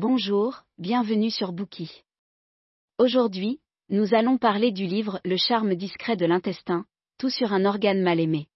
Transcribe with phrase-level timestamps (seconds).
[0.00, 2.04] Bonjour, bienvenue sur Bookie.
[2.98, 6.84] Aujourd'hui, nous allons parler du livre Le charme discret de l'intestin,
[7.18, 8.46] tout sur un organe mal aimé.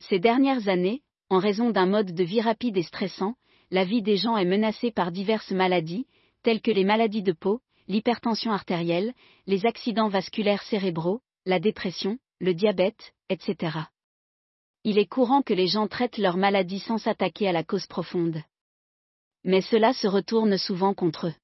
[0.00, 3.36] Ces dernières années, en raison d'un mode de vie rapide et stressant,
[3.70, 6.08] la vie des gens est menacée par diverses maladies,
[6.42, 9.14] telles que les maladies de peau, l'hypertension artérielle,
[9.46, 13.78] les accidents vasculaires cérébraux, la dépression, le diabète, etc.
[14.82, 18.42] Il est courant que les gens traitent leurs maladies sans s'attaquer à la cause profonde.
[19.44, 21.34] Mais cela se retourne souvent contre eux.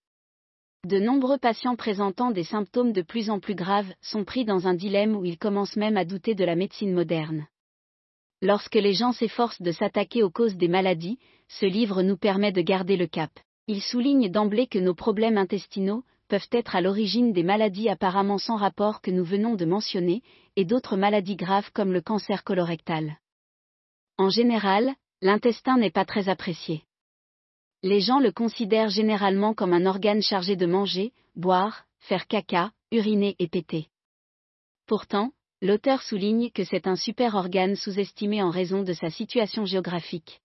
[0.85, 4.75] De nombreux patients présentant des symptômes de plus en plus graves sont pris dans un
[4.75, 7.47] dilemme où ils commencent même à douter de la médecine moderne.
[8.43, 12.61] Lorsque les gens s'efforcent de s'attaquer aux causes des maladies, ce livre nous permet de
[12.61, 13.31] garder le cap.
[13.67, 18.57] Il souligne d'emblée que nos problèmes intestinaux peuvent être à l'origine des maladies apparemment sans
[18.57, 20.23] rapport que nous venons de mentionner,
[20.55, 23.19] et d'autres maladies graves comme le cancer colorectal.
[24.19, 26.85] En général, l'intestin n'est pas très apprécié
[27.87, 33.37] les gens le considèrent généralement comme un organe chargé de manger, boire, faire caca, uriner
[33.39, 33.87] et péter.
[34.87, 35.31] Pourtant,
[35.63, 40.41] l'auteur souligne que c'est un super organe sous-estimé en raison de sa situation géographique.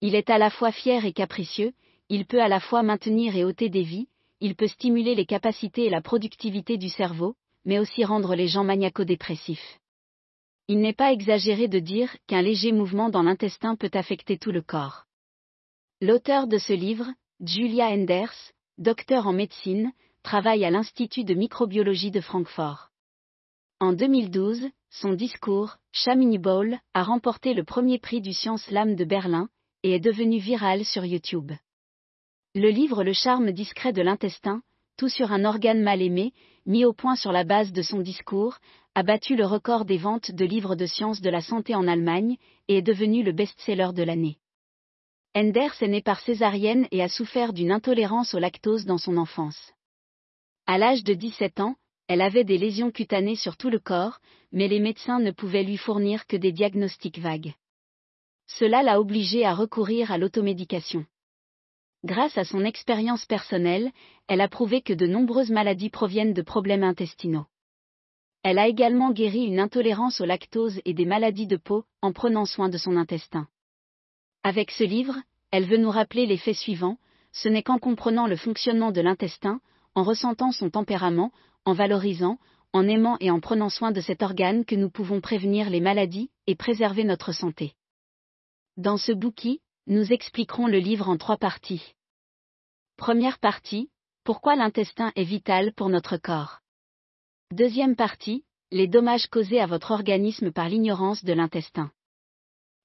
[0.00, 1.74] Il est à la fois fier et capricieux,
[2.08, 4.08] il peut à la fois maintenir et ôter des vies,
[4.40, 7.34] il peut stimuler les capacités et la productivité du cerveau,
[7.66, 9.78] mais aussi rendre les gens maniaco-dépressifs.
[10.68, 14.62] Il n'est pas exagéré de dire qu'un léger mouvement dans l'intestin peut affecter tout le
[14.62, 15.06] corps.
[16.02, 17.06] L'auteur de ce livre,
[17.40, 22.90] Julia Enders, docteur en médecine, travaille à l'Institut de microbiologie de Francfort.
[23.80, 29.06] En 2012, son discours, Chamini Bowl, a remporté le premier prix du Science Lame de
[29.06, 29.48] Berlin,
[29.84, 31.52] et est devenu viral sur YouTube.
[32.54, 34.60] Le livre Le charme discret de l'intestin,
[34.98, 36.34] tout sur un organe mal aimé,
[36.66, 38.58] mis au point sur la base de son discours,
[38.94, 42.36] a battu le record des ventes de livres de sciences de la santé en Allemagne,
[42.68, 44.36] et est devenu le best-seller de l'année.
[45.36, 49.74] Enders est né par césarienne et a souffert d'une intolérance au lactose dans son enfance.
[50.66, 51.76] À l'âge de 17 ans,
[52.08, 54.18] elle avait des lésions cutanées sur tout le corps,
[54.50, 57.52] mais les médecins ne pouvaient lui fournir que des diagnostics vagues.
[58.46, 61.04] Cela l'a obligée à recourir à l'automédication.
[62.02, 63.92] Grâce à son expérience personnelle,
[64.28, 67.44] elle a prouvé que de nombreuses maladies proviennent de problèmes intestinaux.
[68.42, 72.46] Elle a également guéri une intolérance au lactose et des maladies de peau en prenant
[72.46, 73.46] soin de son intestin.
[74.48, 75.16] Avec ce livre,
[75.50, 76.98] elle veut nous rappeler les faits suivants,
[77.32, 79.60] ce n'est qu'en comprenant le fonctionnement de l'intestin,
[79.94, 81.32] en ressentant son tempérament,
[81.64, 82.38] en valorisant,
[82.72, 86.30] en aimant et en prenant soin de cet organe que nous pouvons prévenir les maladies
[86.46, 87.74] et préserver notre santé.
[88.76, 91.94] Dans ce bouquin, nous expliquerons le livre en trois parties.
[92.96, 93.90] Première partie,
[94.24, 96.60] pourquoi l'intestin est vital pour notre corps.
[97.52, 101.92] Deuxième partie, les dommages causés à votre organisme par l'ignorance de l'intestin.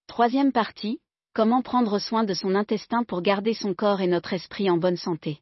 [0.08, 1.02] Troisième partie,
[1.34, 4.98] Comment prendre soin de son intestin pour garder son corps et notre esprit en bonne
[4.98, 5.40] santé?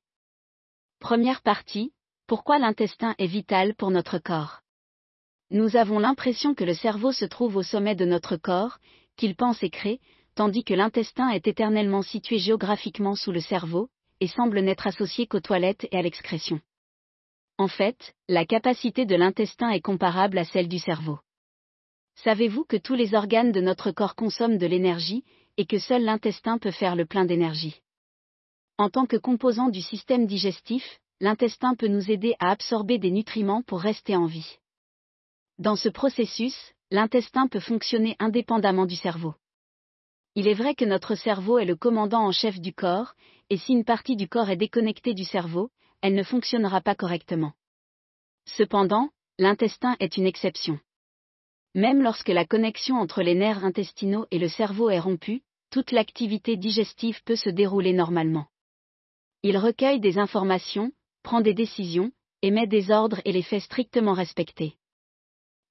[0.99, 1.93] Première partie,
[2.27, 4.59] pourquoi l'intestin est vital pour notre corps?
[5.49, 8.77] Nous avons l'impression que le cerveau se trouve au sommet de notre corps,
[9.17, 9.99] qu'il pense et crée,
[10.35, 13.89] tandis que l'intestin est éternellement situé géographiquement sous le cerveau,
[14.19, 16.59] et semble n'être associé qu'aux toilettes et à l'excrétion.
[17.57, 21.17] En fait, la capacité de l'intestin est comparable à celle du cerveau.
[22.23, 25.23] Savez-vous que tous les organes de notre corps consomment de l'énergie,
[25.59, 27.81] et que seul l'intestin peut faire le plein d'énergie.
[28.77, 33.61] En tant que composant du système digestif, l'intestin peut nous aider à absorber des nutriments
[33.61, 34.55] pour rester en vie.
[35.57, 36.55] Dans ce processus,
[36.91, 39.33] l'intestin peut fonctionner indépendamment du cerveau.
[40.35, 43.13] Il est vrai que notre cerveau est le commandant en chef du corps,
[43.49, 47.51] et si une partie du corps est déconnectée du cerveau, elle ne fonctionnera pas correctement.
[48.45, 50.79] Cependant, l'intestin est une exception.
[51.75, 56.57] Même lorsque la connexion entre les nerfs intestinaux et le cerveau est rompue, toute l'activité
[56.57, 58.47] digestive peut se dérouler normalement.
[59.43, 60.91] Il recueille des informations,
[61.23, 64.75] prend des décisions, émet des ordres et les fait strictement respecter.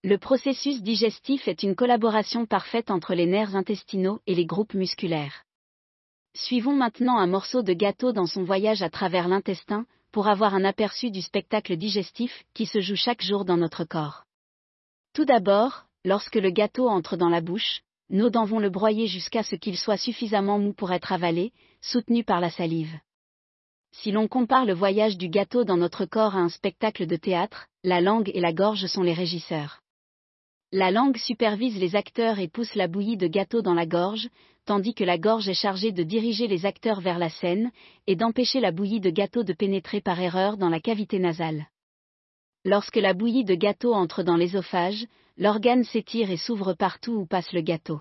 [0.05, 5.45] Le processus digestif est une collaboration parfaite entre les nerfs intestinaux et les groupes musculaires.
[6.35, 10.65] Suivons maintenant un morceau de gâteau dans son voyage à travers l'intestin, pour avoir un
[10.65, 14.25] aperçu du spectacle digestif qui se joue chaque jour dans notre corps.
[15.13, 19.43] Tout d'abord, lorsque le gâteau entre dans la bouche, nos dents vont le broyer jusqu'à
[19.43, 22.99] ce qu'il soit suffisamment mou pour être avalé, soutenu par la salive.
[23.93, 27.67] Si l'on compare le voyage du gâteau dans notre corps à un spectacle de théâtre,
[27.85, 29.81] la langue et la gorge sont les régisseurs.
[30.71, 34.29] La langue supervise les acteurs et pousse la bouillie de gâteau dans la gorge,
[34.67, 37.71] tandis que la gorge est chargée de diriger les acteurs vers la scène,
[38.07, 41.69] et d'empêcher la bouillie de gâteau de pénétrer par erreur dans la cavité nasale.
[42.67, 45.07] Lorsque la bouillie de gâteau entre dans l'ésophage,
[45.39, 48.01] l'organe s'étire et s'ouvre partout où passe le gâteau.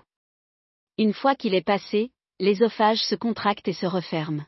[0.98, 4.44] Une fois qu'il est passé, l'ésophage se contracte et se referme.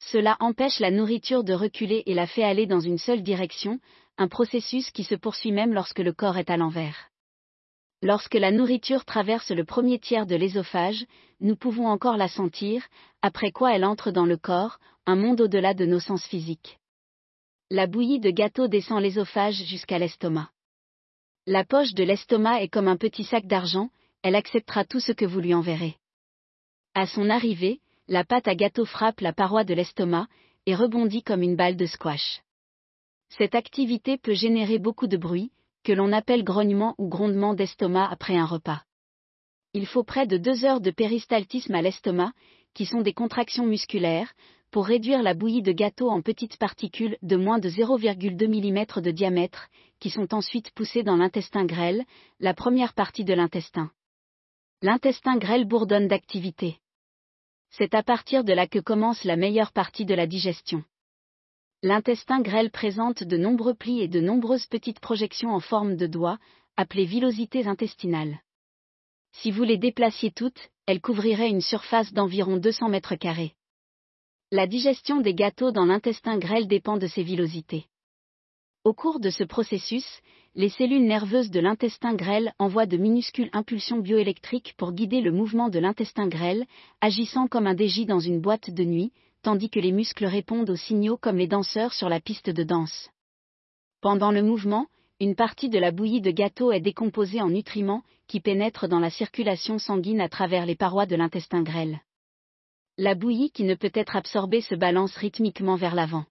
[0.00, 3.78] Cela empêche la nourriture de reculer et la fait aller dans une seule direction,
[4.16, 7.10] un processus qui se poursuit même lorsque le corps est à l'envers.
[8.02, 11.04] Lorsque la nourriture traverse le premier tiers de l'ésophage,
[11.40, 12.82] nous pouvons encore la sentir,
[13.20, 16.78] après quoi elle entre dans le corps, un monde au-delà de nos sens physiques.
[17.70, 20.50] La bouillie de gâteau descend l'ésophage jusqu'à l'estomac.
[21.52, 23.90] La poche de l'estomac est comme un petit sac d'argent,
[24.22, 25.96] elle acceptera tout ce que vous lui enverrez.
[26.94, 30.28] À son arrivée, la pâte à gâteau frappe la paroi de l'estomac
[30.66, 32.42] et rebondit comme une balle de squash.
[33.30, 35.50] Cette activité peut générer beaucoup de bruit,
[35.82, 38.84] que l'on appelle grognement ou grondement d'estomac après un repas.
[39.74, 42.30] Il faut près de deux heures de péristaltisme à l'estomac,
[42.74, 44.32] qui sont des contractions musculaires,
[44.70, 49.10] pour réduire la bouillie de gâteau en petites particules de moins de 0,2 mm de
[49.10, 49.68] diamètre,
[49.98, 52.04] qui sont ensuite poussées dans l'intestin grêle,
[52.38, 53.90] la première partie de l'intestin.
[54.82, 56.78] L'intestin grêle bourdonne d'activité.
[57.70, 60.84] C'est à partir de là que commence la meilleure partie de la digestion.
[61.82, 66.38] L'intestin grêle présente de nombreux plis et de nombreuses petites projections en forme de doigts,
[66.76, 68.40] appelées villosités intestinales.
[69.32, 73.54] Si vous les déplaciez toutes, elles couvriraient une surface d'environ 200 mètres carrés.
[74.52, 77.86] La digestion des gâteaux dans l'intestin grêle dépend de ces villosités.
[78.82, 80.20] Au cours de ce processus,
[80.56, 85.68] les cellules nerveuses de l'intestin grêle envoient de minuscules impulsions bioélectriques pour guider le mouvement
[85.68, 86.66] de l'intestin grêle,
[87.00, 89.12] agissant comme un DJ dans une boîte de nuit,
[89.42, 93.08] tandis que les muscles répondent aux signaux comme les danseurs sur la piste de danse.
[94.00, 94.88] Pendant le mouvement,
[95.20, 99.10] une partie de la bouillie de gâteau est décomposée en nutriments qui pénètrent dans la
[99.10, 102.00] circulation sanguine à travers les parois de l'intestin grêle.
[103.02, 106.26] La bouillie qui ne peut être absorbée se balance rythmiquement vers l'avant.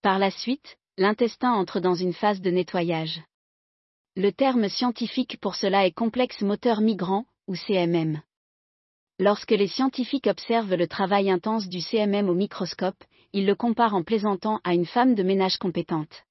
[0.00, 3.20] Par la suite, l'intestin entre dans une phase de nettoyage.
[4.14, 8.22] Le terme scientifique pour cela est complexe moteur migrant, ou CMM.
[9.18, 13.02] Lorsque les scientifiques observent le travail intense du CMM au microscope,
[13.32, 16.22] ils le comparent en plaisantant à une femme de ménage compétente.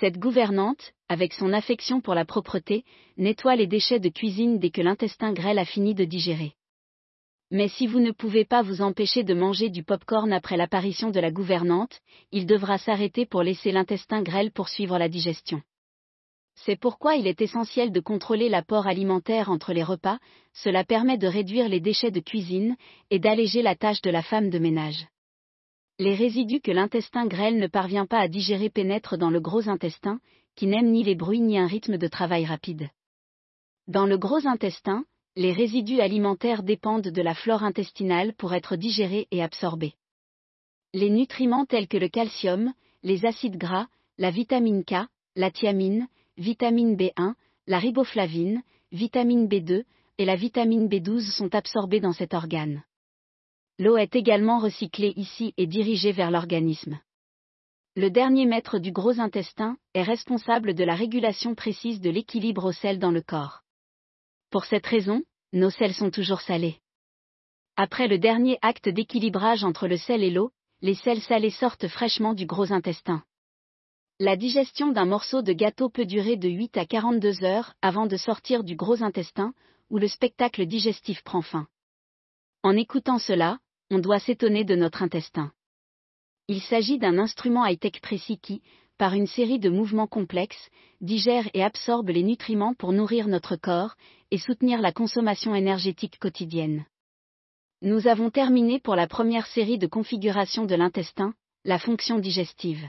[0.00, 2.84] Cette gouvernante, avec son affection pour la propreté,
[3.18, 6.56] nettoie les déchets de cuisine dès que l'intestin grêle a fini de digérer.
[7.50, 11.20] Mais si vous ne pouvez pas vous empêcher de manger du pop-corn après l'apparition de
[11.20, 12.00] la gouvernante,
[12.30, 15.62] il devra s'arrêter pour laisser l'intestin grêle poursuivre la digestion.
[16.64, 20.18] C'est pourquoi il est essentiel de contrôler l'apport alimentaire entre les repas,
[20.52, 22.76] cela permet de réduire les déchets de cuisine
[23.10, 25.06] et d'alléger la tâche de la femme de ménage.
[26.00, 30.20] Les résidus que l'intestin grêle ne parvient pas à digérer pénètrent dans le gros intestin,
[30.54, 32.90] qui n'aime ni les bruits ni un rythme de travail rapide.
[33.86, 35.04] Dans le gros intestin,
[35.38, 39.94] les résidus alimentaires dépendent de la flore intestinale pour être digérés et absorbés.
[40.94, 42.72] Les nutriments tels que le calcium,
[43.04, 43.86] les acides gras,
[44.18, 45.06] la vitamine K,
[45.36, 46.08] la thiamine,
[46.38, 47.34] vitamine B1,
[47.68, 49.84] la riboflavine, vitamine B2
[50.18, 52.82] et la vitamine B12 sont absorbées dans cet organe.
[53.78, 56.98] L'eau est également recyclée ici et dirigée vers l'organisme.
[57.94, 62.72] Le dernier maître du gros intestin est responsable de la régulation précise de l'équilibre au
[62.72, 63.62] sel dans le corps.
[64.50, 65.22] Pour cette raison,
[65.52, 66.78] nos sels sont toujours salés.
[67.76, 70.50] Après le dernier acte d'équilibrage entre le sel et l'eau,
[70.82, 73.22] les sels salés sortent fraîchement du gros intestin.
[74.20, 78.16] La digestion d'un morceau de gâteau peut durer de 8 à 42 heures avant de
[78.16, 79.54] sortir du gros intestin,
[79.90, 81.68] où le spectacle digestif prend fin.
[82.62, 83.58] En écoutant cela,
[83.90, 85.52] on doit s'étonner de notre intestin.
[86.48, 88.62] Il s'agit d'un instrument high-tech précis qui,
[88.98, 90.68] par une série de mouvements complexes,
[91.00, 93.94] digère et absorbe les nutriments pour nourrir notre corps
[94.30, 96.84] et soutenir la consommation énergétique quotidienne.
[97.80, 101.32] Nous avons terminé pour la première série de configuration de l'intestin,
[101.64, 102.88] la fonction digestive.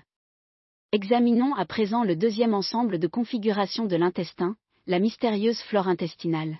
[0.91, 4.55] Examinons à présent le deuxième ensemble de configuration de l'intestin,
[4.87, 6.57] la mystérieuse flore intestinale.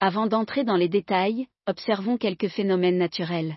[0.00, 3.56] Avant d'entrer dans les détails, observons quelques phénomènes naturels.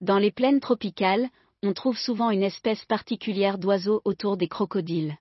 [0.00, 1.28] Dans les plaines tropicales,
[1.62, 5.16] on trouve souvent une espèce particulière d'oiseau autour des crocodiles.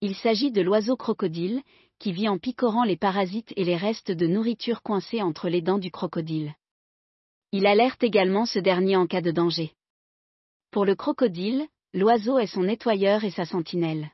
[0.00, 1.62] Il s'agit de l'oiseau crocodile,
[1.98, 5.78] qui vit en picorant les parasites et les restes de nourriture coincés entre les dents
[5.78, 6.54] du crocodile.
[7.52, 9.72] Il alerte également ce dernier en cas de danger.
[10.70, 14.10] Pour le crocodile, L'oiseau est son nettoyeur et sa sentinelle.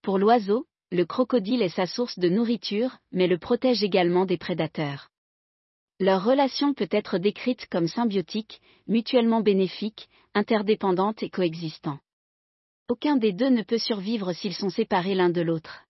[0.00, 5.10] Pour l'oiseau, le crocodile est sa source de nourriture, mais le protège également des prédateurs.
[6.00, 11.98] Leur relation peut être décrite comme symbiotique, mutuellement bénéfique, interdépendante et coexistant.
[12.88, 15.84] Aucun des deux ne peut survivre s'ils sont séparés l'un de l'autre.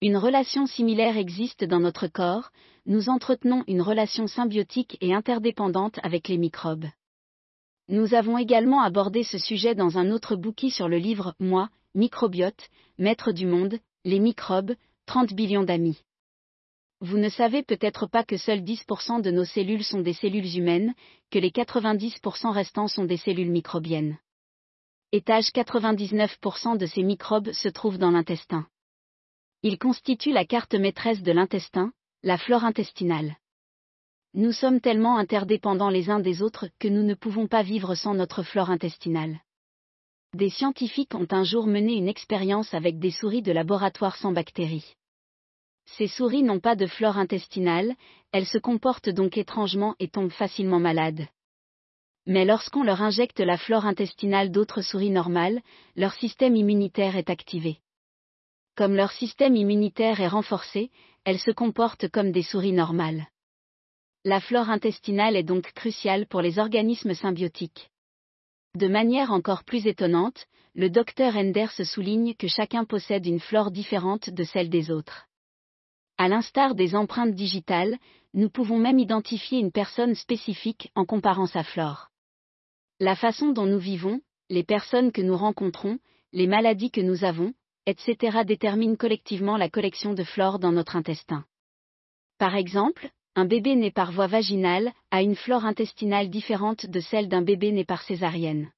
[0.00, 2.50] Une relation similaire existe dans notre corps,
[2.84, 6.86] nous entretenons une relation symbiotique et interdépendante avec les microbes.
[7.88, 12.68] Nous avons également abordé ce sujet dans un autre bouquin sur le livre Moi, microbiote,
[12.98, 14.74] maître du monde, les microbes,
[15.06, 16.02] 30 billions d'amis.
[17.04, 20.94] Vous ne savez peut-être pas que seuls 10% de nos cellules sont des cellules humaines,
[21.32, 24.18] que les 90% restants sont des cellules microbiennes.
[25.10, 28.68] Étage 99% de ces microbes se trouvent dans l'intestin.
[29.64, 31.92] Ils constituent la carte maîtresse de l'intestin,
[32.22, 33.36] la flore intestinale.
[34.34, 38.14] Nous sommes tellement interdépendants les uns des autres que nous ne pouvons pas vivre sans
[38.14, 39.40] notre flore intestinale.
[40.34, 44.94] Des scientifiques ont un jour mené une expérience avec des souris de laboratoire sans bactéries.
[45.86, 47.94] Ces souris n'ont pas de flore intestinale,
[48.32, 51.26] elles se comportent donc étrangement et tombent facilement malades.
[52.26, 55.60] Mais lorsqu'on leur injecte la flore intestinale d'autres souris normales,
[55.96, 57.78] leur système immunitaire est activé.
[58.76, 60.90] Comme leur système immunitaire est renforcé,
[61.24, 63.26] elles se comportent comme des souris normales.
[64.24, 67.90] La flore intestinale est donc cruciale pour les organismes symbiotiques.
[68.76, 74.30] De manière encore plus étonnante, le docteur Enders souligne que chacun possède une flore différente
[74.30, 75.26] de celle des autres.
[76.18, 77.98] À l'instar des empreintes digitales,
[78.34, 82.08] nous pouvons même identifier une personne spécifique en comparant sa flore.
[83.00, 85.98] La façon dont nous vivons, les personnes que nous rencontrons,
[86.32, 87.52] les maladies que nous avons,
[87.86, 88.44] etc.
[88.46, 91.44] déterminent collectivement la collection de flore dans notre intestin.
[92.38, 97.28] Par exemple, un bébé né par voie vaginale a une flore intestinale différente de celle
[97.28, 98.70] d'un bébé né par césarienne.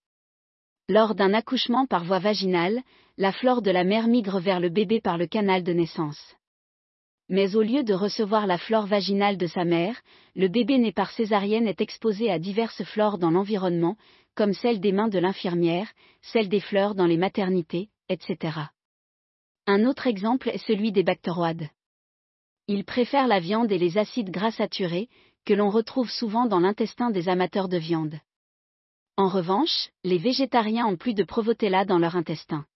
[0.89, 2.83] Lors d'un accouchement par voie vaginale,
[3.17, 6.37] la flore de la mère migre vers le bébé par le canal de naissance.
[7.29, 10.01] Mais au lieu de recevoir la flore vaginale de sa mère,
[10.35, 13.97] le bébé né par césarienne est exposé à diverses flores dans l'environnement,
[14.35, 15.91] comme celle des mains de l'infirmière,
[16.21, 18.59] celle des fleurs dans les maternités, etc.
[19.67, 21.69] Un autre exemple est celui des bactéroides.
[22.67, 25.09] Ils préfèrent la viande et les acides gras saturés,
[25.47, 28.19] que l'on retrouve souvent dans l'intestin des amateurs de viande.
[29.17, 32.67] En revanche, les végétariens ont plus de Provotella dans leur intestin.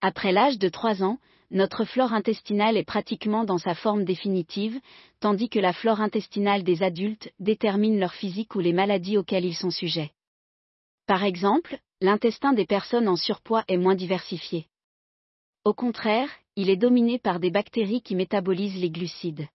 [0.00, 1.18] Après l'âge de 3 ans,
[1.50, 4.80] notre flore intestinale est pratiquement dans sa forme définitive,
[5.20, 9.54] tandis que la flore intestinale des adultes détermine leur physique ou les maladies auxquelles ils
[9.54, 10.12] sont sujets.
[11.06, 14.66] Par exemple, l'intestin des personnes en surpoids est moins diversifié.
[15.64, 19.48] Au contraire, il est dominé par des bactéries qui métabolisent les glucides.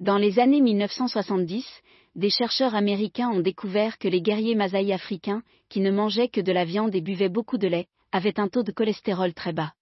[0.00, 1.66] Dans les années 1970,
[2.14, 6.52] des chercheurs américains ont découvert que les guerriers Masaï africains, qui ne mangeaient que de
[6.52, 9.72] la viande et buvaient beaucoup de lait, avaient un taux de cholestérol très bas.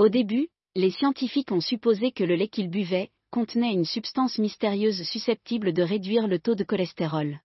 [0.00, 5.02] Au début, les scientifiques ont supposé que le lait qu'ils buvaient contenait une substance mystérieuse
[5.02, 7.38] susceptible de réduire le taux de cholestérol.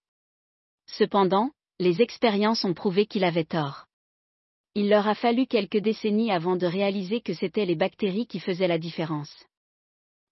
[0.87, 3.87] Cependant, les expériences ont prouvé qu'il avait tort.
[4.73, 8.69] Il leur a fallu quelques décennies avant de réaliser que c'étaient les bactéries qui faisaient
[8.69, 9.35] la différence.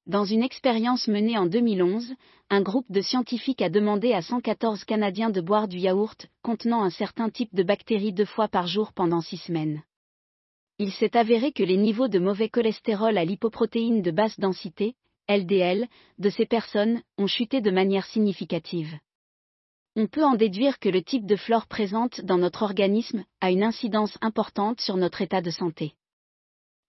[0.06, 2.16] Dans une expérience menée en 2011,
[2.50, 6.90] un groupe de scientifiques a demandé à 114 Canadiens de boire du yaourt contenant un
[6.90, 9.84] certain type de bactéries deux fois par jour pendant six semaines.
[10.86, 14.96] Il s'est avéré que les niveaux de mauvais cholestérol à lipoprotéines de basse densité,
[15.30, 15.88] LDL,
[16.20, 18.94] de ces personnes ont chuté de manière significative.
[19.96, 23.64] On peut en déduire que le type de flore présente dans notre organisme a une
[23.64, 25.94] incidence importante sur notre état de santé.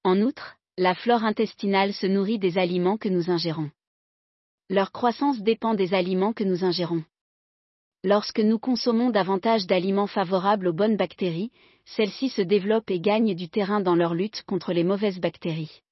[0.02, 3.70] En outre, la flore intestinale se nourrit des aliments que nous ingérons.
[4.70, 7.04] Leur croissance dépend des aliments que nous ingérons.
[8.02, 11.52] Lorsque nous consommons davantage d'aliments favorables aux bonnes bactéries,
[11.84, 15.82] celles-ci se développent et gagnent du terrain dans leur lutte contre les mauvaises bactéries.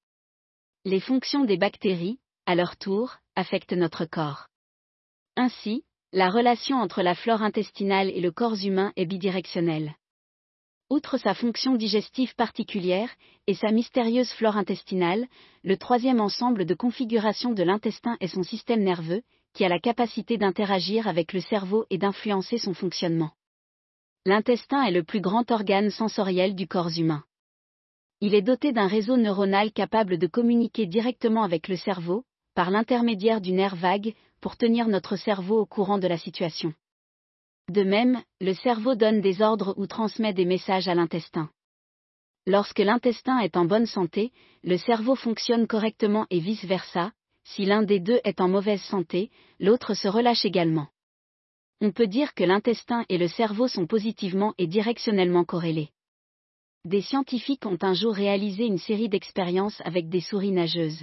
[0.85, 4.49] Les fonctions des bactéries, à leur tour, affectent notre corps.
[5.37, 9.95] Ainsi, la relation entre la flore intestinale et le corps humain est bidirectionnelle.
[10.91, 13.09] Outre sa fonction digestive particulière
[13.47, 15.27] et sa mystérieuse flore intestinale,
[15.65, 19.23] le troisième ensemble de configuration de l'intestin est son système nerveux,
[19.55, 23.31] qui a la capacité d'interagir avec le cerveau et d'influencer son fonctionnement.
[24.25, 27.25] L'intestin est le plus grand organe sensoriel du corps humain.
[28.21, 32.25] Il est doté d'un réseau neuronal capable de communiquer directement avec le cerveau,
[32.55, 36.73] par l'intermédiaire du nerf vague, pour tenir notre cerveau au courant de la situation.
[37.69, 41.51] De même, le cerveau donne des ordres ou transmet des messages à l'intestin.
[42.47, 47.11] Lorsque l'intestin est en bonne santé, le cerveau fonctionne correctement et vice-versa,
[47.43, 50.87] si l'un des deux est en mauvaise santé, l'autre se relâche également.
[51.85, 55.89] On peut dire que l'intestin et le cerveau sont positivement et directionnellement corrélés.
[56.85, 61.03] Des scientifiques ont un jour réalisé une série d'expériences avec des souris nageuses.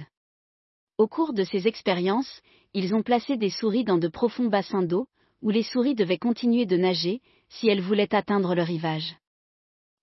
[0.96, 2.40] Au cours de ces expériences,
[2.72, 5.06] ils ont placé des souris dans de profonds bassins d'eau,
[5.42, 7.20] où les souris devaient continuer de nager,
[7.50, 9.16] si elles voulaient atteindre le rivage.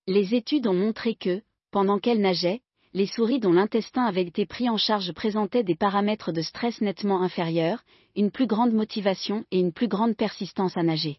[0.06, 1.42] Les études ont montré que,
[1.72, 2.60] pendant qu'elles nageaient,
[2.92, 7.22] les souris dont l'intestin avait été pris en charge présentaient des paramètres de stress nettement
[7.22, 7.82] inférieurs,
[8.16, 11.18] une plus grande motivation et une plus grande persistance à nager.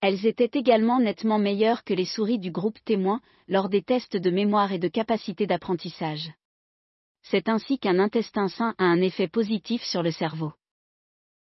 [0.00, 4.30] Elles étaient également nettement meilleures que les souris du groupe témoin lors des tests de
[4.30, 6.30] mémoire et de capacité d'apprentissage.
[7.22, 10.52] C'est ainsi qu'un intestin sain a un effet positif sur le cerveau.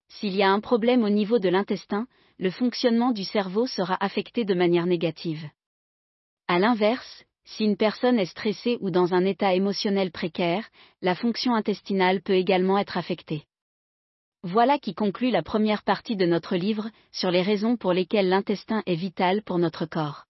[0.08, 4.46] S'il y a un problème au niveau de l'intestin, le fonctionnement du cerveau sera affecté
[4.46, 5.44] de manière négative.
[6.48, 10.68] A l'inverse, si une personne est stressée ou dans un état émotionnel précaire,
[11.02, 13.44] la fonction intestinale peut également être affectée.
[14.44, 18.84] Voilà qui conclut la première partie de notre livre sur les raisons pour lesquelles l'intestin
[18.86, 20.26] est vital pour notre corps.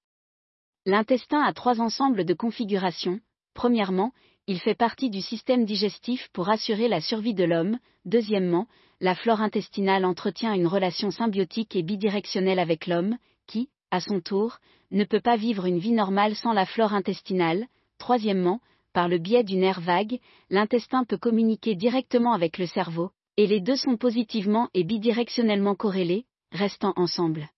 [0.85, 3.19] L'intestin a trois ensembles de configurations.
[3.53, 4.11] Premièrement,
[4.45, 7.79] il fait partie du système digestif pour assurer la survie de l'homme.
[8.05, 8.67] Deuxièmement,
[8.99, 13.17] la flore intestinale entretient une relation symbiotique et bidirectionnelle avec l'homme,
[13.47, 14.57] qui, à son tour,
[14.89, 17.67] ne peut pas vivre une vie normale sans la flore intestinale.
[17.99, 18.59] Troisièmement,
[18.91, 20.19] par le biais du nerf vague,
[20.49, 26.25] l'intestin peut communiquer directement avec le cerveau, et les deux sont positivement et bidirectionnellement corrélés,
[26.51, 27.49] restant ensemble.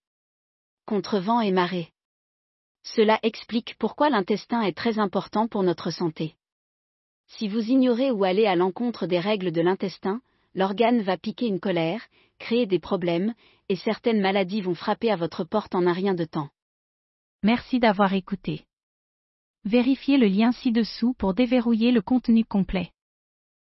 [0.86, 1.94] Contre vent et marée.
[2.84, 6.36] Cela explique pourquoi l'intestin est très important pour notre santé.
[7.28, 10.20] Si vous ignorez ou allez à l'encontre des règles de l'intestin,
[10.54, 12.02] l'organe va piquer une colère,
[12.40, 13.34] créer des problèmes,
[13.70, 16.50] et certaines maladies vont frapper à votre porte en un rien de temps.
[17.44, 18.66] Merci d'avoir écouté.
[19.64, 22.92] Vérifiez le lien ci-dessous pour déverrouiller le contenu complet.